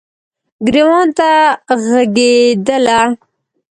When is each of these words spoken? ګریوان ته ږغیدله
ګریوان 0.65 1.07
ته 1.17 1.29
ږغیدله 1.79 2.99